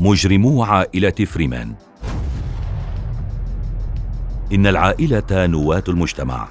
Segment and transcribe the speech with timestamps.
[0.00, 1.74] مجرمو عائلة فريمان.
[4.52, 6.48] إن العائلة نواة المجتمع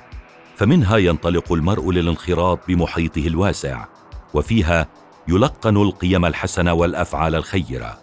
[0.56, 3.86] فمنها ينطلق المرء للانخراط بمحيطه الواسع
[4.34, 4.88] وفيها
[5.28, 7.98] يلقن القيم الحسنة والأفعال الخيرة.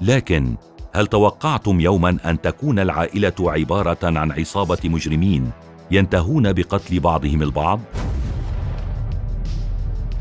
[0.00, 0.56] لكن
[0.94, 5.50] هل توقعتم يوما أن تكون العائلة عبارة عن عصابة مجرمين
[5.90, 7.80] ينتهون بقتل بعضهم البعض؟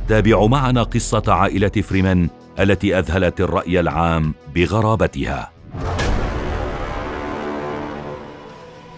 [0.08, 2.30] تابعوا معنا قصة عائلة فريمان
[2.60, 5.52] التي أذهلت الرأي العام بغرابتها.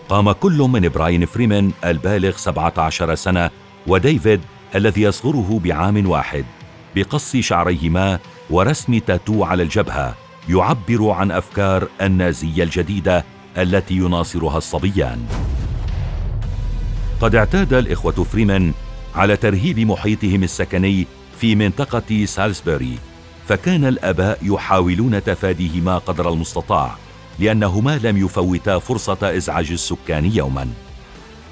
[0.10, 3.50] قام كل من براين فريمان البالغ 17 سنة
[3.88, 4.42] وديفيد
[4.76, 6.46] الذي يصغره بعام واحد
[6.96, 10.16] بقص شعريهما ورسم تاتو على الجبهة
[10.50, 13.26] يعبر عن أفكار النازية الجديدة
[13.58, 15.26] التي يناصرها الصبيان.
[17.22, 18.74] قد اعتاد الإخوة فريمان
[19.16, 21.08] على ترهيب محيطهم السكني
[21.40, 23.11] في منطقة سالسبوري
[23.48, 26.96] فكان الآباء يحاولون تفاديهما قدر المستطاع
[27.40, 30.68] لأنهما لم يفوتا فرصة إزعاج السكان يوما.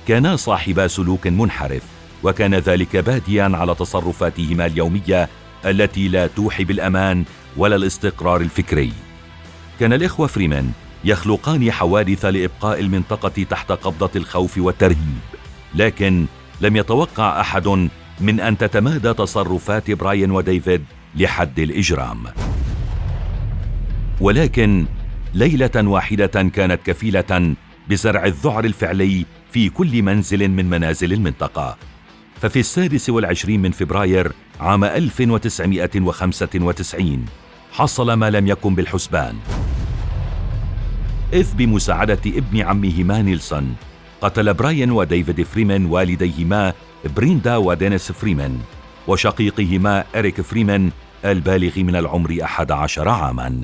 [0.07, 1.83] كانا صاحبا سلوك منحرف
[2.23, 5.29] وكان ذلك باديا على تصرفاتهما اليومية
[5.65, 7.25] التي لا توحي بالأمان
[7.57, 8.93] ولا الاستقرار الفكري.
[9.79, 10.71] كان الإخوة فريمان
[11.03, 15.19] يخلقان حوادث لإبقاء المنطقة تحت قبضة الخوف والترهيب
[15.75, 16.25] لكن
[16.61, 22.23] لم يتوقع أحد من أن تتمادى تصرفات براين وديفيد لحد الإجرام.
[24.21, 24.85] ولكن
[25.33, 27.55] ليلة واحدة كانت كفيلة
[27.89, 31.77] بزرع الذعر الفعلي في كل منزل من منازل المنطقة.
[32.41, 37.25] ففي السادس والعشرين من فبراير عام 1995
[37.71, 39.35] حصل ما لم يكن بالحسبان.
[41.33, 43.75] إذ بمساعدة ابن عمهما نيلسون
[44.21, 46.73] قتل براين وديفيد فريمان والديهما
[47.15, 48.59] بريندا ودينيس فريمان.
[49.09, 50.91] وشقيقهما إريك فريمان
[51.25, 53.61] البالغ من العمر أحد عشر عاماً.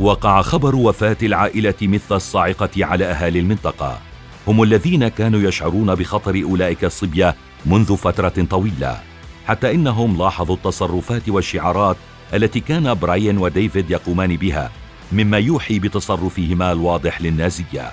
[0.00, 3.98] وقع خبر وفاة العائلة مثل الصاعقة على أهالي المنطقة.
[4.48, 7.34] هم الذين كانوا يشعرون بخطر أولئك الصبية
[7.66, 9.00] منذ فترة طويلة.
[9.46, 11.96] حتى إنهم لاحظوا التصرفات والشعارات
[12.34, 14.70] التي كان براين وديفيد يقومان بها
[15.12, 17.92] مما يوحي بتصرفهما الواضح للنازية.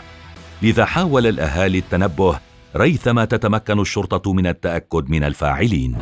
[0.61, 2.39] لذا حاول الأهالي التنبه
[2.75, 5.97] ريثما تتمكن الشرطة من التأكد من الفاعلين.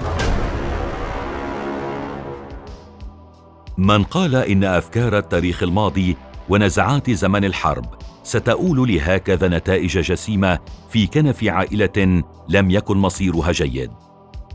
[3.78, 6.18] من قال إن أفكار التاريخ الماضي
[6.50, 7.86] ونزعات زمن الحرب
[8.24, 13.92] ستؤول لهكذا نتائج جسيمة في كنف عائلة لم يكن مصيرها جيد.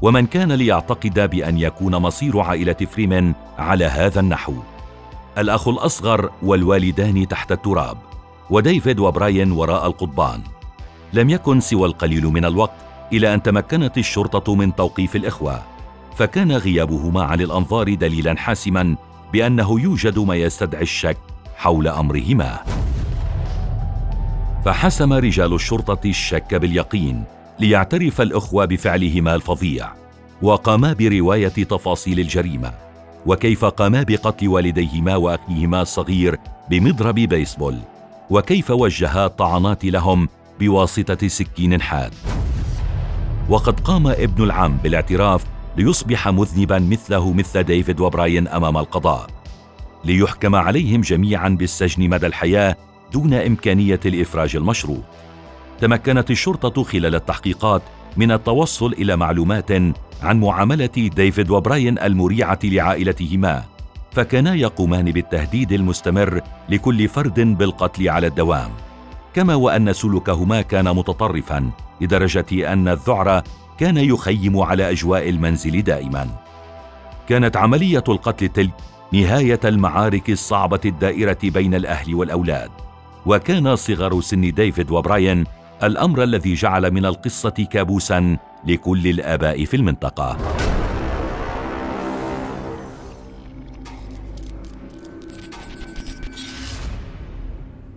[0.03, 4.55] ومن كان ليعتقد بأن يكون مصير عائلة فريمان على هذا النحو.
[5.39, 7.99] الأخ الأصغر والوالدان تحت التراب
[8.51, 10.56] وديفيد وبراين وراء القضبان.
[11.17, 12.77] لم يكن سوى القليل من الوقت
[13.13, 15.63] إلى أن تمكنت الشرطة من توقيف الإخوة
[16.17, 18.97] فكان غيابهما عن الأنظار دليلا حاسما
[19.33, 21.19] بأنه يوجد ما يستدعي الشك
[21.57, 22.59] حول أمرهما.
[24.65, 27.25] فحسم رجال الشرطة الشك باليقين
[27.61, 29.93] ليعترف الإخوة بفعلهما الفظيع
[30.43, 32.73] وقاما برواية تفاصيل الجريمة
[33.27, 36.39] وكيف قاما بقتل والديهما وأخيهما الصغير
[36.71, 37.79] بمضرب بيسبول
[38.31, 40.29] وكيف وجها الطعنات لهم
[40.61, 42.15] بواسطة سكين حاد.
[43.49, 45.45] وقد قام ابن العم بالاعتراف
[45.77, 49.27] ليصبح مذنبا مثله مثل ديفيد وبراين أمام القضاء
[50.05, 52.77] ليحكم عليهم جميعا بالسجن مدى الحياة
[53.13, 55.03] دون إمكانية الإفراج المشروط
[55.81, 57.83] تمكنت الشرطة خلال التحقيقات
[58.17, 59.71] من التوصل إلى معلومات
[60.23, 63.65] عن معاملة ديفيد وبراين المريعة لعائلتهما
[64.13, 68.71] فكانا يقومان بالتهديد المستمر لكل فرد بالقتل على الدوام.
[69.37, 71.71] كما وأن سلوكهما كان متطرفا
[72.01, 73.43] لدرجة أن الذعر
[73.79, 76.29] كان يخيم على أجواء المنزل دائما.
[77.29, 78.71] كانت عملية القتل تلك
[79.13, 82.71] نهاية المعارك الصعبة الدائرة بين الأهل والأولاد.
[83.27, 85.45] وكان صغر سن ديفيد وبراين
[85.83, 88.37] الأمر الذي جعل من القصة كابوسا
[88.67, 90.37] لكل الآباء في المنطقة.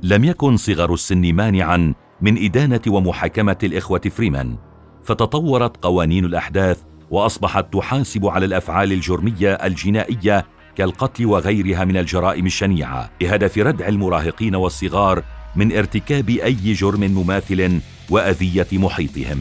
[0.10, 4.58] لم يكن صغر السن مانعا من إدانة ومحاكمة الإخوة فريمان
[5.04, 6.80] فتطورت قوانين الأحداث
[7.12, 10.46] وأصبحت تحاسب على الأفعال الجرمية الجنائية
[10.76, 15.24] كالقتل وغيرها من الجرائم الشنيعة بهدف ردع المراهقين والصغار
[15.56, 17.80] من ارتكاب أي جرم مماثل
[18.10, 19.40] وأذية محيطهم.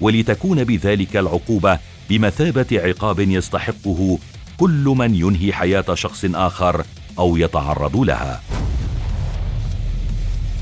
[0.00, 1.78] ولتكون بذلك العقوبة
[2.10, 4.18] بمثابة عقاب يستحقه
[4.56, 6.84] كل من ينهي حياة شخص آخر
[7.18, 8.49] أو يتعرض لها.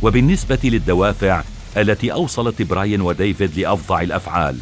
[0.03, 1.43] وبالنسبة للدوافع
[1.77, 4.59] التي أوصلت براين وديفيد لأفظع الأفعال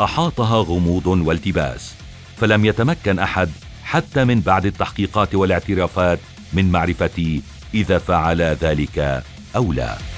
[0.00, 1.94] أحاطها غموض والتباس
[2.36, 3.48] فلم يتمكن أحد
[3.84, 6.18] حتى من بعد التحقيقات والاعترافات
[6.52, 7.40] من معرفه
[7.74, 9.22] إذا فعل ذلك
[9.56, 10.17] أو لا.